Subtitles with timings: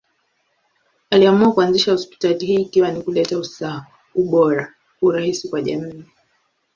[1.09, 3.85] Aliamua kuanzisha hospitali hii ikiwa ni kuleta usawa,
[4.15, 6.03] ubora, urahisi kwa jamii.